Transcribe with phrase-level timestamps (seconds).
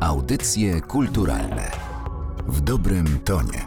[0.00, 1.70] Audycje kulturalne
[2.48, 3.66] w dobrym tonie.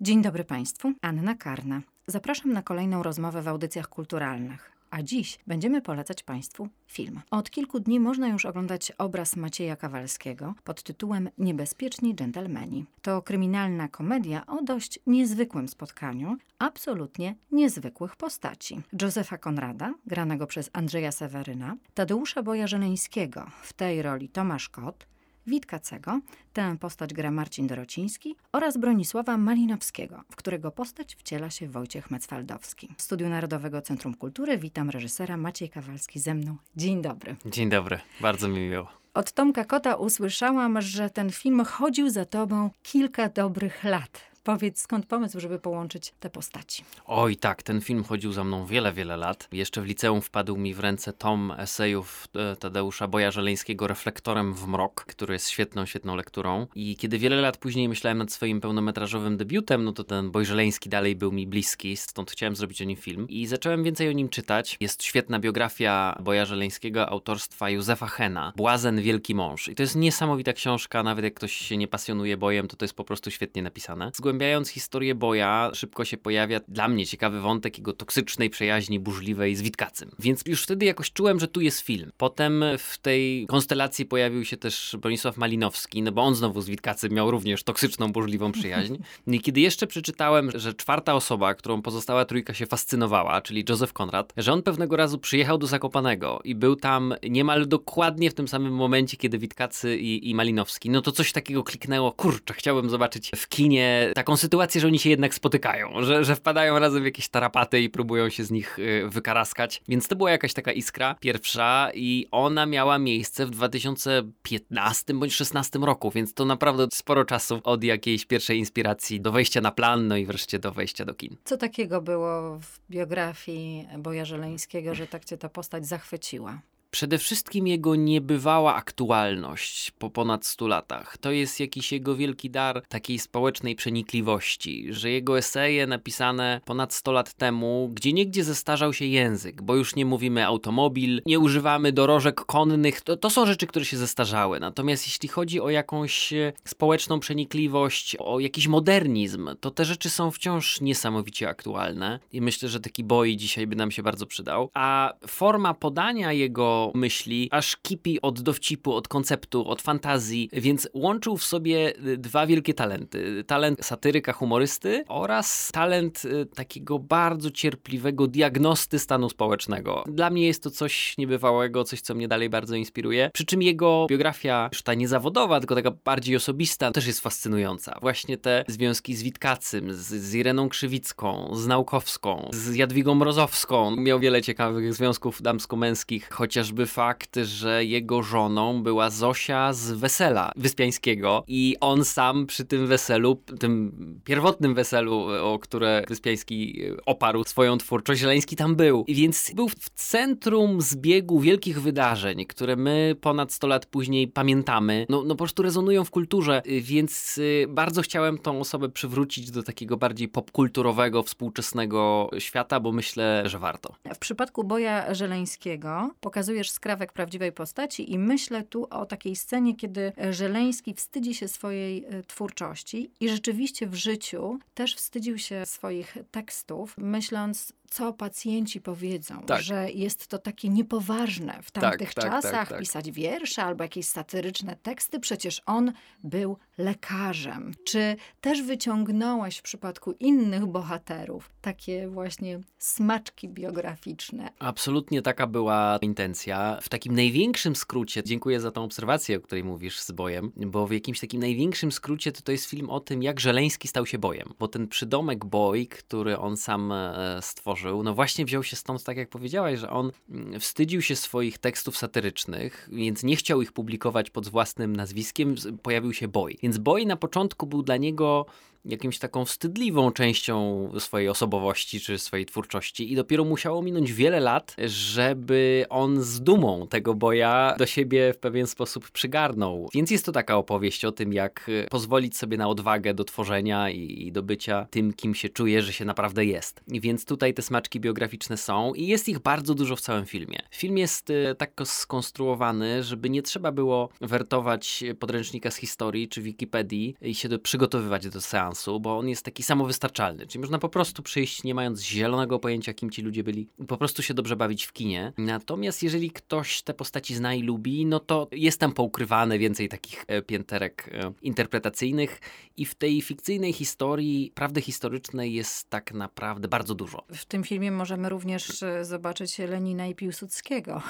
[0.00, 1.80] Dzień dobry Państwu, Anna Karna.
[2.06, 4.72] Zapraszam na kolejną rozmowę w audycjach kulturalnych.
[4.90, 7.20] A dziś będziemy polecać Państwu film.
[7.30, 12.86] Od kilku dni można już oglądać obraz Macieja Kawalskiego pod tytułem Niebezpieczni dżentelmeni.
[13.02, 18.80] To kryminalna komedia o dość niezwykłym spotkaniu absolutnie niezwykłych postaci.
[19.02, 25.06] Józefa Konrada, granego przez Andrzeja Seweryna, Tadeusza Boja-Żeleńskiego, w tej roli Tomasz Kot,
[25.48, 26.20] Witkacego,
[26.52, 32.88] tę postać gra Marcin Dorociński oraz Bronisława Malinowskiego, w którego postać wciela się Wojciech Mecwaldowski.
[32.96, 36.56] W Studiu Narodowego Centrum Kultury witam reżysera Maciej Kawalski ze mną.
[36.76, 37.36] Dzień dobry.
[37.46, 38.88] Dzień dobry, bardzo mi miło.
[39.14, 44.27] Od Tomka Kota usłyszałam, że ten film chodził za tobą kilka dobrych lat.
[44.44, 46.84] Powiedz, skąd pomysł, żeby połączyć te postaci?
[47.06, 49.48] Oj tak, ten film chodził za mną wiele, wiele lat.
[49.52, 54.66] Jeszcze w liceum wpadł mi w ręce tom esejów e, Tadeusza Boja Żeleńskiego Reflektorem w
[54.66, 56.66] mrok, który jest świetną, świetną lekturą.
[56.74, 60.88] I kiedy wiele lat później myślałem nad swoim pełnometrażowym debiutem, no to ten Boj Żeleński
[60.88, 63.26] dalej był mi bliski, stąd chciałem zrobić o nim film.
[63.28, 64.76] I zacząłem więcej o nim czytać.
[64.80, 69.68] Jest świetna biografia Boja Żeleńskiego autorstwa Józefa Hena, Błazen Wielki Mąż.
[69.68, 72.94] I to jest niesamowita książka, nawet jak ktoś się nie pasjonuje bojem, to to jest
[72.94, 74.10] po prostu świetnie napisane.
[74.14, 79.56] Zgłębiałem Zgłębiając historię Boja, szybko się pojawia dla mnie ciekawy wątek jego toksycznej przyjaźni burzliwej
[79.56, 80.10] z Witkacym.
[80.18, 82.12] Więc już wtedy jakoś czułem, że tu jest film.
[82.16, 87.12] Potem w tej konstelacji pojawił się też Bronisław Malinowski, no bo on znowu z Witkacym
[87.12, 88.96] miał również toksyczną, burzliwą przyjaźń.
[89.26, 94.32] I kiedy jeszcze przeczytałem, że czwarta osoba, którą pozostała trójka się fascynowała, czyli Józef Konrad,
[94.36, 98.74] że on pewnego razu przyjechał do Zakopanego i był tam niemal dokładnie w tym samym
[98.74, 103.48] momencie, kiedy Witkacy i, i Malinowski, no to coś takiego kliknęło, kurczę, chciałbym zobaczyć w
[103.48, 107.80] kinie taką sytuację, że oni się jednak spotykają, że, że wpadają razem w jakieś tarapaty
[107.80, 109.82] i próbują się z nich y, wykaraskać.
[109.88, 115.78] Więc to była jakaś taka iskra pierwsza i ona miała miejsce w 2015 bądź 16
[115.78, 120.16] roku, więc to naprawdę sporo czasu od jakiejś pierwszej inspiracji do wejścia na plan, no
[120.16, 121.36] i wreszcie do wejścia do kin.
[121.44, 126.60] Co takiego było w biografii Boja Żeleńskiego, że tak cię ta postać zachwyciła?
[126.90, 131.18] Przede wszystkim jego niebywała aktualność po ponad 100 latach.
[131.18, 137.12] To jest jakiś jego wielki dar takiej społecznej przenikliwości, że jego eseje napisane ponad 100
[137.12, 142.40] lat temu, gdzie niegdzie zestarzał się język, bo już nie mówimy automobil, nie używamy dorożek
[142.44, 144.60] konnych, to, to są rzeczy, które się zestarzały.
[144.60, 150.30] Natomiast jeśli chodzi o jakąś e, społeczną przenikliwość, o jakiś modernizm, to te rzeczy są
[150.30, 154.70] wciąż niesamowicie aktualne i myślę, że taki boi dzisiaj by nam się bardzo przydał.
[154.74, 161.36] A forma podania jego myśli, aż kipi od dowcipu, od konceptu, od fantazji, więc łączył
[161.36, 163.44] w sobie y, dwa wielkie talenty.
[163.46, 170.04] Talent satyryka, humorysty oraz talent y, takiego bardzo cierpliwego diagnosty stanu społecznego.
[170.06, 173.30] Dla mnie jest to coś niebywałego, coś, co mnie dalej bardzo inspiruje.
[173.34, 177.98] Przy czym jego biografia, już ta niezawodowa, tylko taka bardziej osobista, też jest fascynująca.
[178.00, 183.96] Właśnie te związki z Witkacym, z, z Ireną Krzywicką, z Naukowską, z Jadwigą Mrozowską.
[183.96, 190.52] Miał wiele ciekawych związków damsko-męskich, chociaż chociażby fakt, że jego żoną była Zosia z Wesela
[190.56, 193.92] Wyspiańskiego i on sam przy tym weselu, tym
[194.24, 199.04] pierwotnym weselu, o które Wyspiański oparł swoją twórczość, Żeleński tam był.
[199.06, 205.06] I więc był w centrum zbiegu wielkich wydarzeń, które my ponad 100 lat później pamiętamy.
[205.08, 209.62] No, no po prostu rezonują w kulturze, więc y, bardzo chciałem tą osobę przywrócić do
[209.62, 213.94] takiego bardziej popkulturowego, współczesnego świata, bo myślę, że warto.
[214.14, 219.76] W przypadku Boja Żeleńskiego pokazuje pokazujesz skrawek prawdziwej postaci i myślę tu o takiej scenie,
[219.76, 226.16] kiedy Żeleński wstydzi się swojej e, twórczości i rzeczywiście w życiu też wstydził się swoich
[226.30, 229.62] tekstów, myśląc, co pacjenci powiedzą, tak.
[229.62, 232.80] że jest to takie niepoważne w tamtych tak, tak, tak czasach tak.
[232.80, 235.20] pisać wiersze albo jakieś satyryczne teksty.
[235.20, 235.92] Przecież on
[236.24, 237.74] był lekarzem.
[237.84, 244.48] Czy też wyciągnąłeś w przypadku innych bohaterów takie właśnie smaczki biograficzne?
[244.58, 246.78] Absolutnie taka była intencja.
[246.82, 250.92] W takim największym skrócie, dziękuję za tą obserwację, o której mówisz z bojem, bo w
[250.92, 254.54] jakimś takim największym skrócie to, to jest film o tym, jak Żeleński stał się bojem.
[254.58, 259.04] Bo ten przydomek boj, który on sam e, stworzył, stworzył, no właśnie wziął się stąd,
[259.04, 263.72] tak jak powiedziałaś, że on mm, wstydził się swoich tekstów satyrycznych, więc nie chciał ich
[263.72, 266.56] publikować pod własnym nazwiskiem, pojawił się Boy.
[266.62, 268.46] Więc Boy na początku był dla niego
[268.84, 274.76] jakimś taką wstydliwą częścią swojej osobowości czy swojej twórczości i dopiero musiało minąć wiele lat,
[274.84, 279.88] żeby on z dumą tego boja do siebie w pewien sposób przygarnął.
[279.94, 284.26] Więc jest to taka opowieść o tym, jak pozwolić sobie na odwagę do tworzenia i,
[284.26, 286.80] i do bycia tym, kim się czuje, że się naprawdę jest.
[286.88, 290.58] Więc tutaj te smaczki biograficzne są i jest ich bardzo dużo w całym filmie.
[290.70, 297.14] Film jest e, tak skonstruowany, żeby nie trzeba było wertować podręcznika z historii czy Wikipedii
[297.20, 298.67] i się do, przygotowywać do seansu,
[299.00, 300.46] bo on jest taki samowystarczalny.
[300.46, 303.96] Czyli można po prostu przyjść, nie mając zielonego pojęcia, kim ci ludzie byli, i po
[303.96, 305.32] prostu się dobrze bawić w kinie.
[305.38, 310.24] Natomiast jeżeli ktoś te postaci zna i lubi, no to jest tam poukrywane więcej takich
[310.26, 312.40] e, pięterek e, interpretacyjnych
[312.76, 317.24] i w tej fikcyjnej historii, prawdy historycznej jest tak naprawdę bardzo dużo.
[317.34, 321.02] W tym filmie możemy również e, zobaczyć Lenina i Piłsudskiego.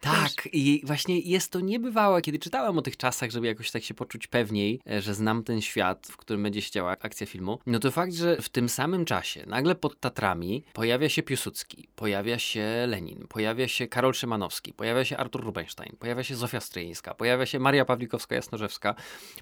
[0.00, 3.94] Tak, i właśnie jest to niebywałe, kiedy czytałem o tych czasach, żeby jakoś tak się
[3.94, 7.58] poczuć pewniej, że znam ten świat, w którym będzie się działa akcja filmu.
[7.66, 12.38] No to fakt, że w tym samym czasie nagle pod Tatrami pojawia się Piłsudski, pojawia
[12.38, 17.46] się Lenin, pojawia się Karol Szymanowski, pojawia się Artur Rubinstein, pojawia się Zofia Stryjeńska, pojawia
[17.46, 18.94] się Maria Pawlikowska-Jasnorzewska,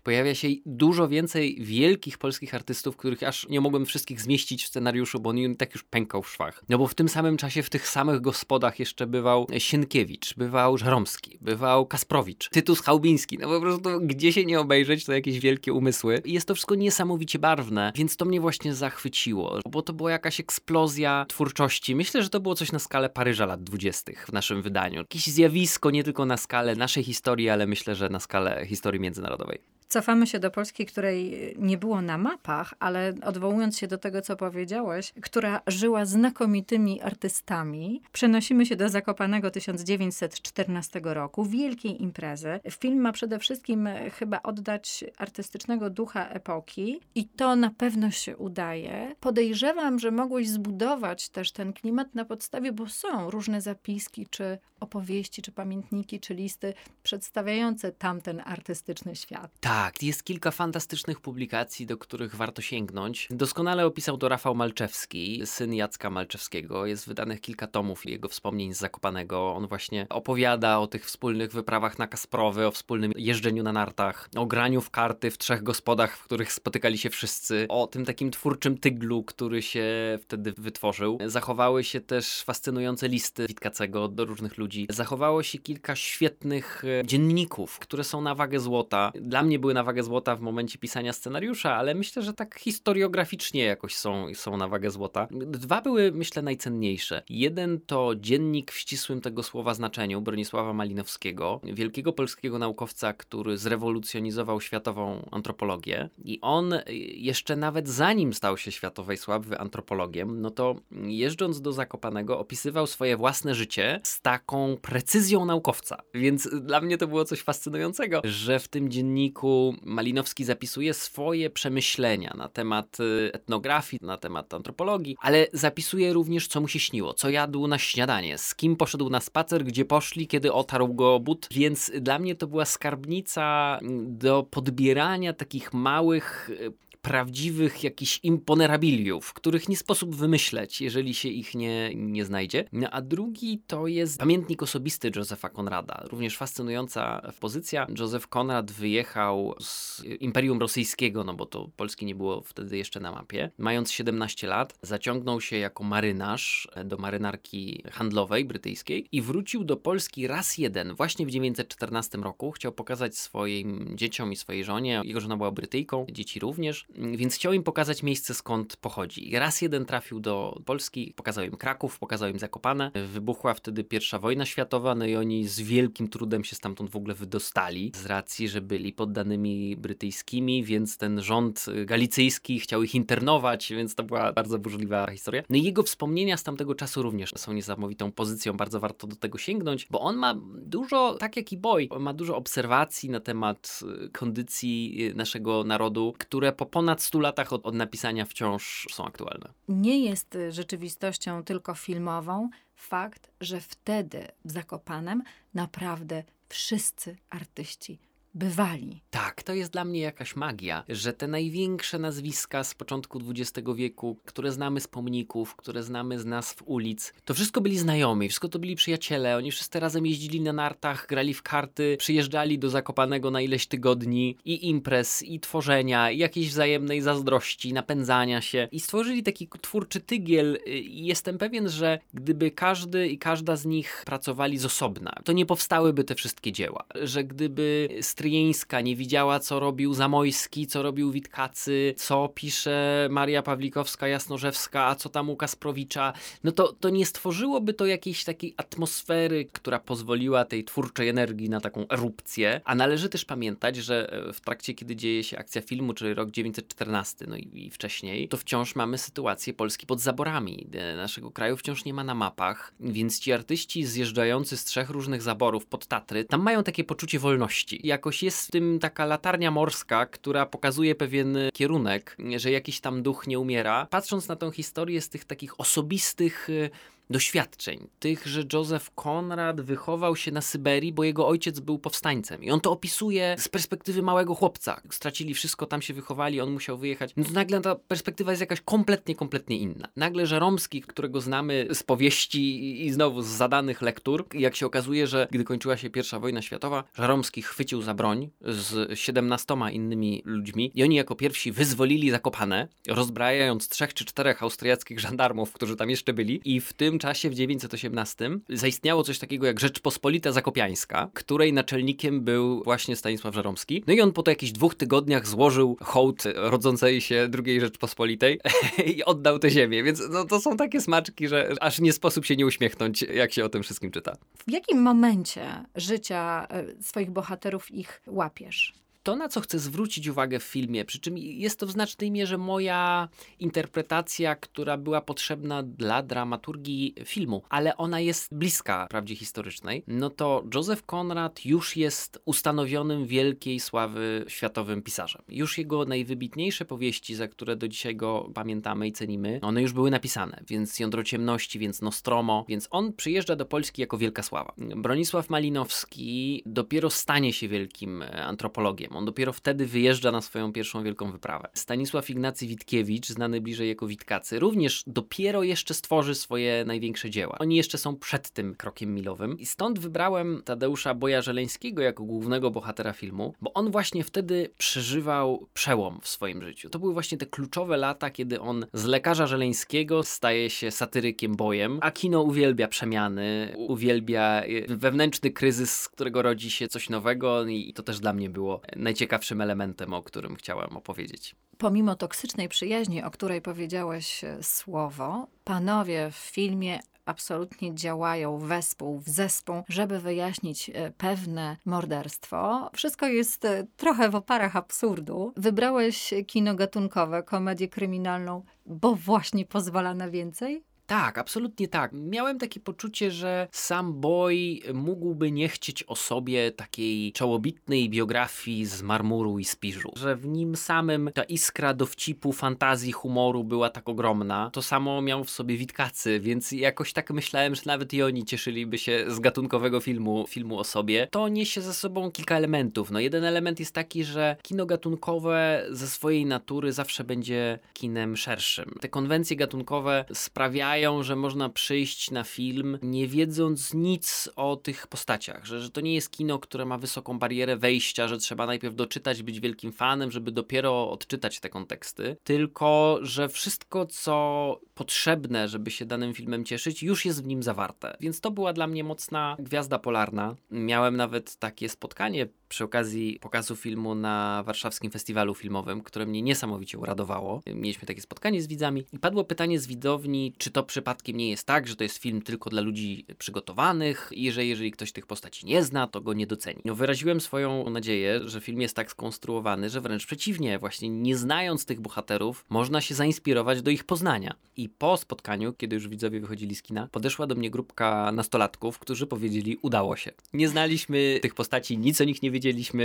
[0.02, 5.20] pojawia się dużo więcej wielkich polskich artystów, których aż nie mogłem wszystkich zmieścić w scenariuszu,
[5.20, 6.64] bo on tak już pękał w szwach.
[6.68, 11.38] No bo w tym samym czasie w tych samych gospodach jeszcze bywał Sienkiewicz, bywał Żeromski,
[11.40, 16.22] bywał Kasprowicz, Tytus Chałbiński, no po prostu gdzie się nie obejrzeć, to jakieś wielkie umysły.
[16.24, 20.40] I jest to wszystko niesamowicie barwne, więc to mnie właśnie zachwyciło, bo to była jakaś
[20.40, 21.94] eksplozja twórczości.
[21.94, 24.98] Myślę, że to było coś na skalę Paryża lat dwudziestych w naszym wydaniu.
[24.98, 29.75] Jakieś zjawisko nie tylko na skalę naszej historii, ale myślę, że na skalę historii międzynarodowej.
[29.96, 34.36] Cofamy się do Polski, której nie było na mapach, ale odwołując się do tego, co
[34.36, 42.60] powiedziałeś, która żyła znakomitymi artystami, przenosimy się do Zakopanego 1914 roku, wielkiej imprezy.
[42.70, 48.36] Film ma przede wszystkim e, chyba oddać artystycznego ducha epoki i to na pewno się
[48.36, 49.14] udaje.
[49.20, 55.42] Podejrzewam, że mogłeś zbudować też ten klimat na podstawie, bo są różne zapiski, czy opowieści,
[55.42, 59.50] czy pamiętniki, czy listy przedstawiające tamten artystyczny świat.
[59.60, 63.28] Tak, jest kilka fantastycznych publikacji, do których warto sięgnąć.
[63.30, 66.86] Doskonale opisał to Rafał Malczewski, syn Jacka Malczewskiego.
[66.86, 69.54] Jest wydanych kilka tomów jego wspomnień z Zakopanego.
[69.54, 74.46] On właśnie opowiada o tych wspólnych wyprawach na Kasprowy, o wspólnym jeżdżeniu na nartach, o
[74.46, 78.78] graniu w karty w trzech gospodach, w których spotykali się wszyscy, o tym takim twórczym
[78.78, 79.84] tyglu, który się
[80.22, 81.18] wtedy wytworzył.
[81.26, 84.86] Zachowały się też fascynujące listy Witkacego do różnych ludzi.
[84.90, 89.12] Zachowało się kilka świetnych e, dzienników, które są na wagę złota.
[89.14, 93.64] Dla mnie były na wagę złota w momencie pisania scenariusza, ale myślę, że tak historiograficznie
[93.64, 95.28] jakoś są, są na wagę złota.
[95.30, 97.22] Dwa były, myślę, najcenniejsze.
[97.28, 104.60] Jeden to dziennik w ścisłym tego słowa znaczeniu Bronisława Malinowskiego, wielkiego polskiego naukowca, który zrewolucjonizował
[104.60, 106.08] światową antropologię.
[106.24, 106.74] I on
[107.14, 113.16] jeszcze nawet zanim stał się światowej sławy antropologiem, no to jeżdżąc do Zakopanego opisywał swoje
[113.16, 116.02] własne życie z taką precyzją naukowca.
[116.14, 122.34] Więc dla mnie to było coś fascynującego, że w tym dzienniku Malinowski zapisuje swoje przemyślenia
[122.36, 127.30] na temat y, etnografii, na temat antropologii, ale zapisuje również, co mu się śniło, co
[127.30, 131.48] jadł na śniadanie, z kim poszedł na spacer, gdzie poszli, kiedy otarł go but.
[131.50, 136.72] Więc dla mnie to była skarbnica mm, do podbierania takich małych y,
[137.06, 142.64] prawdziwych jakichś imponerabiliów, których nie sposób wymyśleć, jeżeli się ich nie, nie znajdzie.
[142.72, 146.04] No, a drugi to jest pamiętnik osobisty Józefa Konrada.
[146.10, 147.86] Również fascynująca pozycja.
[147.98, 153.12] Józef Konrad wyjechał z Imperium Rosyjskiego, no bo to Polski nie było wtedy jeszcze na
[153.12, 153.50] mapie.
[153.58, 160.26] Mając 17 lat, zaciągnął się jako marynarz do marynarki handlowej brytyjskiej i wrócił do Polski
[160.26, 162.50] raz jeden, właśnie w 1914 roku.
[162.50, 167.52] Chciał pokazać swoim dzieciom i swojej żonie, jego żona była Brytyjką, dzieci również, więc chciał
[167.52, 169.30] im pokazać miejsce skąd pochodzi.
[169.38, 172.90] Raz jeden trafił do Polski, pokazał im Kraków, pokazał im Zakopane.
[173.12, 177.14] Wybuchła wtedy pierwsza wojna światowa, no i oni z wielkim trudem się stamtąd w ogóle
[177.14, 183.94] wydostali, z racji, że byli poddanymi brytyjskimi, więc ten rząd galicyjski chciał ich internować, więc
[183.94, 185.42] to była bardzo burzliwa historia.
[185.50, 189.38] No i jego wspomnienia z tamtego czasu również są niesamowitą pozycją, bardzo warto do tego
[189.38, 193.80] sięgnąć, bo on ma dużo, tak jak i Boy, ma dużo obserwacji na temat
[194.12, 199.52] kondycji naszego narodu, które po ponad 100 latach od, od napisania wciąż są aktualne.
[199.68, 205.22] Nie jest rzeczywistością tylko filmową fakt, że wtedy w Zakopanem
[205.54, 207.98] naprawdę wszyscy artyści
[208.36, 209.02] bywali.
[209.10, 214.16] Tak, to jest dla mnie jakaś magia, że te największe nazwiska z początku XX wieku,
[214.24, 218.58] które znamy z pomników, które znamy z nazw ulic, to wszystko byli znajomi, wszystko to
[218.58, 223.40] byli przyjaciele, oni wszyscy razem jeździli na nartach, grali w karty, przyjeżdżali do Zakopanego na
[223.40, 228.68] ileś tygodni i imprez, i tworzenia, i jakiejś wzajemnej zazdrości, napędzania się.
[228.72, 234.02] I stworzyli taki twórczy tygiel i jestem pewien, że gdyby każdy i każda z nich
[234.06, 237.88] pracowali z osobna, to nie powstałyby te wszystkie dzieła, że gdyby
[238.26, 244.94] Stryjeńska nie widziała, co robił Zamojski, co robił Witkacy, co pisze Maria Pawlikowska, Jasnorzewska, a
[244.94, 246.12] co tam u Kasprowicza,
[246.44, 251.60] no to, to nie stworzyłoby to jakiejś takiej atmosfery, która pozwoliła tej twórczej energii na
[251.60, 252.60] taką erupcję.
[252.64, 256.30] A należy też pamiętać, że e, w trakcie, kiedy dzieje się akcja filmu, czyli rok
[256.30, 260.66] 914, no i, i wcześniej, to wciąż mamy sytuację Polski pod zaborami.
[260.72, 265.22] E, naszego kraju wciąż nie ma na mapach, więc ci artyści zjeżdżający z trzech różnych
[265.22, 267.80] zaborów pod Tatry, tam mają takie poczucie wolności.
[267.84, 273.26] Jakoś jest w tym taka latarnia morska, która pokazuje pewien kierunek, że jakiś tam duch
[273.26, 273.86] nie umiera.
[273.90, 276.70] Patrząc na tą historię z tych takich osobistych e,
[277.10, 277.88] doświadczeń.
[277.98, 282.44] Tych, że Józef Konrad wychował się na Syberii, bo jego ojciec był powstańcem.
[282.44, 284.80] I on to opisuje z perspektywy małego chłopca.
[284.90, 287.12] Stracili wszystko, tam się wychowali, on musiał wyjechać.
[287.16, 289.88] No to nagle ta perspektywa jest jakaś kompletnie, kompletnie inna.
[289.96, 295.28] Nagle Żeromski, którego znamy z powieści i znowu z zadanych lektur, jak się okazuje, że
[295.30, 300.82] gdy kończyła się pierwsza wojna światowa, Żeromski chwycił za broń z 17 innymi ludźmi i
[300.82, 306.40] oni jako pierwsi wyzwolili Zakopane, rozbrajając trzech czy czterech austriackich żandarmów, którzy tam jeszcze byli
[306.44, 312.62] i w tym czasie, w 918, zaistniało coś takiego jak Rzeczpospolita Zakopiańska, której naczelnikiem był
[312.64, 313.84] właśnie Stanisław Żeromski.
[313.86, 318.40] No i on po to jakichś dwóch tygodniach złożył hołd rodzącej się II Rzeczpospolitej
[318.96, 322.36] i oddał tę ziemię, więc no, to są takie smaczki, że aż nie sposób się
[322.36, 324.16] nie uśmiechnąć, jak się o tym wszystkim czyta.
[324.46, 328.85] W jakim momencie życia e, swoich bohaterów ich łapiesz?
[329.06, 332.38] To, na co chcę zwrócić uwagę w filmie, przy czym jest to w znacznej mierze
[332.38, 333.08] moja
[333.38, 340.44] interpretacja, która była potrzebna dla dramaturgii filmu, ale ona jest bliska prawdzie historycznej, no to
[340.54, 345.22] Joseph Conrad już jest ustanowionym wielkiej sławy światowym pisarzem.
[345.28, 349.90] Już jego najwybitniejsze powieści, za które do dzisiaj go pamiętamy i cenimy, one już były
[349.90, 354.54] napisane, więc Jądro Ciemności, więc Nostromo, więc on przyjeżdża do Polski jako wielka sława.
[354.58, 358.95] Bronisław Malinowski dopiero stanie się wielkim antropologiem.
[358.96, 361.48] On dopiero wtedy wyjeżdża na swoją pierwszą wielką wyprawę.
[361.54, 367.38] Stanisław Ignacy Witkiewicz, znany bliżej jako Witkacy, również dopiero jeszcze stworzy swoje największe dzieła.
[367.38, 372.50] Oni jeszcze są przed tym krokiem milowym i stąd wybrałem Tadeusza Boja Żeleńskiego jako głównego
[372.50, 376.70] bohatera filmu, bo on właśnie wtedy przeżywał przełom w swoim życiu.
[376.70, 381.78] To były właśnie te kluczowe lata, kiedy on z lekarza Żeleńskiego staje się satyrykiem bojem,
[381.82, 387.82] a kino uwielbia przemiany, uwielbia wewnętrzny kryzys, z którego rodzi się coś nowego i to
[387.82, 391.36] też dla mnie było najciekawszym elementem, o którym chciałem opowiedzieć.
[391.58, 399.08] Pomimo toksycznej przyjaźni, o której powiedziałeś e, słowo, panowie w filmie absolutnie działają wespół, w
[399.08, 402.70] zespół, żeby wyjaśnić e, pewne morderstwo.
[402.74, 405.32] Wszystko jest e, trochę w oparach absurdu.
[405.36, 410.64] Wybrałeś kino gatunkowe, komedię kryminalną, bo właśnie pozwala na więcej?
[410.86, 411.90] Tak, absolutnie tak.
[411.92, 418.82] Miałem takie poczucie, że sam Boy mógłby nie chcieć o sobie takiej czołobitnej biografii z
[418.82, 419.92] marmuru i spiżu.
[419.96, 424.50] Że w nim samym ta iskra dowcipu, fantazji, humoru była tak ogromna.
[424.52, 428.78] To samo miał w sobie Witkacy, więc jakoś tak myślałem, że nawet i oni cieszyliby
[428.78, 431.08] się z gatunkowego filmu, filmu o sobie.
[431.10, 432.90] To niesie ze sobą kilka elementów.
[432.90, 438.74] No jeden element jest taki, że kino gatunkowe ze swojej natury zawsze będzie kinem szerszym.
[438.80, 445.46] Te konwencje gatunkowe sprawiają, że można przyjść na film nie wiedząc nic o tych postaciach,
[445.46, 449.22] że, że to nie jest kino, które ma wysoką barierę wejścia, że trzeba najpierw doczytać,
[449.22, 455.84] być wielkim fanem, żeby dopiero odczytać te konteksty, tylko że wszystko, co potrzebne, żeby się
[455.84, 457.96] danym filmem cieszyć, już jest w nim zawarte.
[458.00, 460.36] Więc to była dla mnie mocna gwiazda polarna.
[460.50, 466.78] Miałem nawet takie spotkanie przy okazji pokazu filmu na warszawskim festiwalu filmowym, które mnie niesamowicie
[466.78, 467.42] uradowało.
[467.54, 471.46] Mieliśmy takie spotkanie z widzami i padło pytanie z widowni, czy to przypadkiem nie jest
[471.46, 475.46] tak, że to jest film tylko dla ludzi przygotowanych i że jeżeli ktoś tych postaci
[475.46, 476.60] nie zna, to go nie doceni.
[476.64, 481.66] No, wyraziłem swoją nadzieję, że film jest tak skonstruowany, że wręcz przeciwnie, właśnie nie znając
[481.66, 484.34] tych bohaterów, można się zainspirować do ich poznania.
[484.56, 489.06] I po spotkaniu, kiedy już widzowie wychodzili z kina, podeszła do mnie grupka nastolatków, którzy
[489.06, 490.12] powiedzieli, udało się.
[490.32, 492.35] Nie znaliśmy tych postaci, nic o nich nie wiedzieliśmy,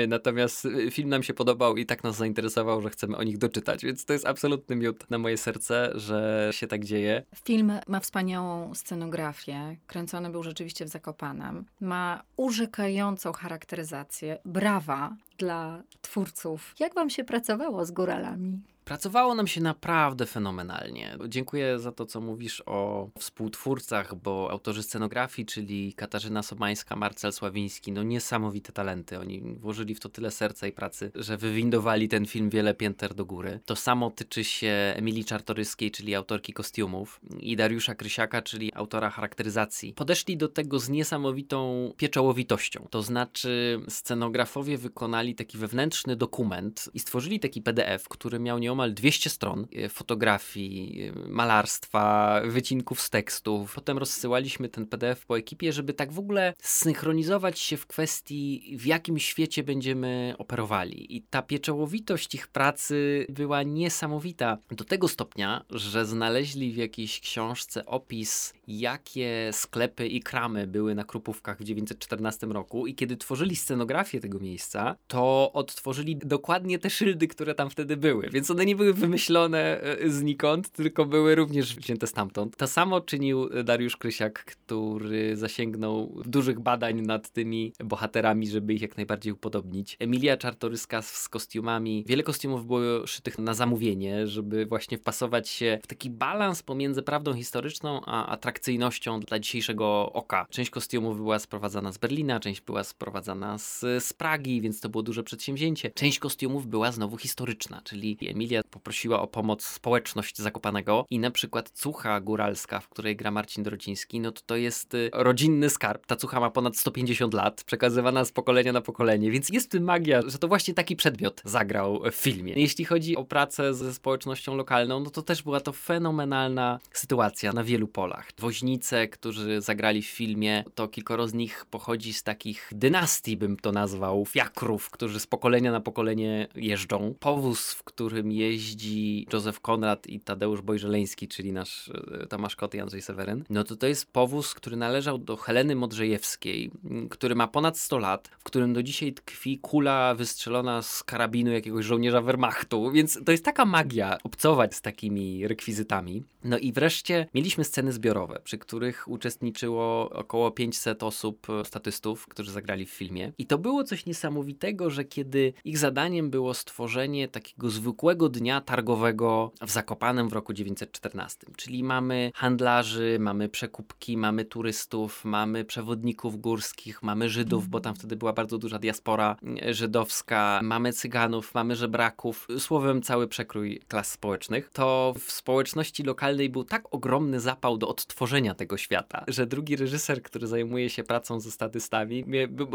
[0.07, 3.85] natomiast y, film nam się podobał i tak nas zainteresował, że chcemy o nich doczytać,
[3.85, 7.23] więc to jest absolutny miód na moje serce, że się tak dzieje.
[7.43, 16.75] Film ma wspaniałą scenografię, kręcony był rzeczywiście w Zakopanem, ma urzekającą charakteryzację, brawa dla twórców.
[16.79, 18.61] Jak wam się pracowało z góralami?
[18.91, 21.17] Pracowało nam się naprawdę fenomenalnie.
[21.27, 27.91] Dziękuję za to, co mówisz o współtwórcach, bo autorzy scenografii, czyli Katarzyna Sobańska, Marcel Sławiński,
[27.91, 29.19] no niesamowite talenty.
[29.19, 33.25] Oni włożyli w to tyle serca i pracy, że wywindowali ten film wiele pięter do
[33.25, 33.59] góry.
[33.65, 39.93] To samo tyczy się Emilii Czartoryskiej, czyli autorki kostiumów i Dariusza Krysiaka, czyli autora charakteryzacji.
[39.93, 42.87] Podeszli do tego z niesamowitą pieczołowitością.
[42.89, 48.93] To znaczy scenografowie wykonali taki wewnętrzny dokument i stworzyli taki PDF, który miał nieomal nieomal
[48.93, 53.75] 200 stron e, fotografii, e, malarstwa, wycinków z tekstów.
[53.75, 58.85] Potem rozsyłaliśmy ten PDF po ekipie, żeby tak w ogóle synchronizować się w kwestii, w
[58.85, 61.15] jakim świecie będziemy operowali.
[61.17, 64.57] I ta pieczołowitość ich pracy była niesamowita.
[64.71, 71.03] Do tego stopnia, że znaleźli w jakiejś książce opis, jakie sklepy i kramy były na
[71.03, 77.27] Krupówkach w 1914 roku i kiedy tworzyli scenografię tego miejsca, to odtworzyli dokładnie te szyldy,
[77.27, 78.29] które tam wtedy były.
[78.31, 82.57] Więc one nie były wymyślone e, znikąd, tylko były również wzięte stamtąd.
[82.57, 88.97] To samo czynił Dariusz Krysiak, który zasięgnął dużych badań nad tymi bohaterami, żeby ich jak
[88.97, 89.97] najbardziej upodobnić.
[89.99, 92.03] Emilia Czartoryska z kostiumami.
[92.07, 97.33] Wiele kostiumów było szytych na zamówienie, żeby właśnie wpasować się w taki balans pomiędzy prawdą
[97.33, 100.45] historyczną a atrakcyjnością dla dzisiejszego oka.
[100.49, 105.03] Część kostiumów była sprowadzana z Berlina, część była sprowadzana z, z Pragi, więc to było
[105.03, 105.91] duże przedsięwzięcie.
[105.91, 111.69] Część kostiumów była znowu historyczna, czyli Emilia poprosiła o pomoc społeczność Zakopanego i na przykład
[111.69, 116.05] Cucha Góralska, w której gra Marcin Drociński, no to to jest y, rodzinny skarb.
[116.05, 119.83] Ta Cucha ma ponad 150 lat, przekazywana z pokolenia na pokolenie, więc jest w tym
[119.83, 122.53] magia, że to właśnie taki przedmiot zagrał w filmie.
[122.53, 127.63] Jeśli chodzi o pracę ze społecznością lokalną, no to też była to fenomenalna sytuacja na
[127.63, 128.29] wielu polach.
[128.39, 133.71] Woźnice, którzy zagrali w filmie, to kilkoro z nich pochodzi z takich dynastii, bym to
[133.71, 137.15] nazwał, fiakrów, którzy z pokolenia na pokolenie jeżdżą.
[137.19, 142.79] Powóz, w którym jeździ Józef Konrad i Tadeusz Bojżeleński, czyli nasz e, Tomasz Kot i
[142.79, 146.71] Andrzej Seweryn, no to to jest powóz, który należał do Heleny Modrzejewskiej,
[147.09, 151.85] który ma ponad 100 lat, w którym do dzisiaj tkwi kula wystrzelona z karabinu jakiegoś
[151.85, 156.23] żołnierza Wehrmachtu, więc to jest taka magia obcować z takimi rekwizytami.
[156.43, 162.51] No i wreszcie mieliśmy sceny zbiorowe, przy których uczestniczyło około 500 osób, e, statystów, którzy
[162.51, 163.31] zagrali w filmie.
[163.37, 169.51] I to było coś niesamowitego, że kiedy ich zadaniem było stworzenie takiego zwykłego dnia targowego
[169.61, 171.47] w Zakopanem w roku 914.
[171.57, 178.15] Czyli mamy handlarzy, mamy przekupki, mamy turystów, mamy przewodników górskich, mamy Żydów, bo tam wtedy
[178.15, 184.69] była bardzo duża diaspora mm, żydowska, mamy Cyganów, mamy żebraków, słowem cały przekrój klas społecznych.
[184.73, 190.23] To w społeczności lokalnej był tak ogromny zapał do odtworzenia tego świata, że drugi reżyser,
[190.23, 192.25] który zajmuje się pracą ze statystami,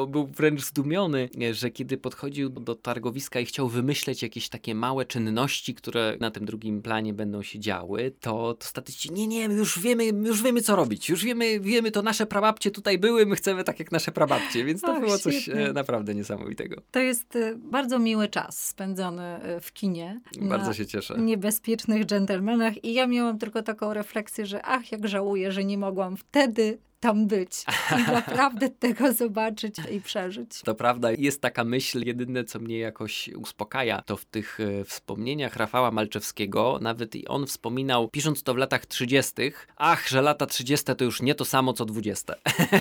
[0.09, 5.46] był wręcz zdumiony, że kiedy podchodził do targowiska i chciał wymyśleć jakieś takie małe czynności,
[5.47, 9.79] czynności, które na tym drugim planie będą się działy, to, to statyści, nie, nie, już
[9.79, 13.65] wiemy, już wiemy co robić, już wiemy, wiemy, to nasze prababcie tutaj były, my chcemy
[13.65, 15.73] tak jak nasze prababcie, więc to było coś świetnie.
[15.73, 16.83] naprawdę niesamowitego.
[16.91, 20.21] To jest e, bardzo miły czas spędzony e, w kinie.
[20.41, 21.15] Bardzo się cieszę.
[21.19, 26.17] Niebezpiecznych dżentelmenach i ja miałam tylko taką refleksję, że ach, jak żałuję, że nie mogłam
[26.17, 27.65] wtedy tam być
[27.99, 30.51] i naprawdę tego zobaczyć i przeżyć.
[30.65, 35.57] To prawda, jest taka myśl, jedyne co mnie jakoś uspokaja, to w tych e, wspomnieniach
[35.57, 39.33] Rafała Malczewskiego, nawet i on wspominał, pisząc to w latach 30.,
[39.77, 40.87] ach, że lata 30.
[40.97, 42.35] to już nie to samo co 20.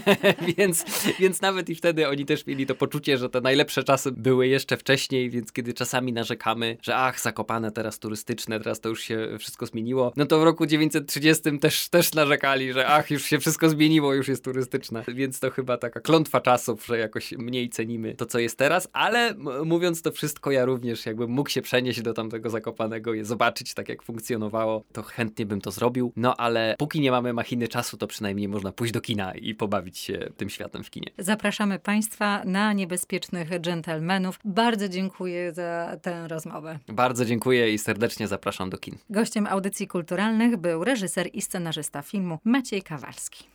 [0.58, 0.86] więc,
[1.20, 4.78] więc nawet i wtedy oni też mieli to poczucie, że te najlepsze czasy były jeszcze
[4.78, 9.66] wcześniej, więc kiedy czasami narzekamy, że ach, zakopane teraz turystyczne, teraz to już się wszystko
[9.66, 14.15] zmieniło, no to w roku 930 też, też narzekali, że ach, już się wszystko zmieniło,
[14.16, 18.40] już jest turystyczna, więc to chyba taka klątwa czasów, że jakoś mniej cenimy to, co
[18.40, 19.34] jest teraz, ale
[19.66, 23.90] mówiąc to wszystko, ja również jakbym mógł się przenieść do tamtego Zakopanego i zobaczyć tak,
[23.90, 28.08] jak funkcjonowało, to chętnie bym to zrobił, no ale póki nie mamy machiny czasu, to
[28.08, 31.12] przynajmniej można pójść do kina i pobawić się tym światem w kinie.
[31.18, 34.40] Zapraszamy Państwa na Niebezpiecznych Dżentelmenów.
[34.46, 36.80] Bardzo dziękuję za tę rozmowę.
[36.88, 38.98] Bardzo dziękuję i serdecznie zapraszam do kin.
[39.10, 43.55] Gościem audycji kulturalnych był reżyser i scenarzysta filmu Maciej Kawalski.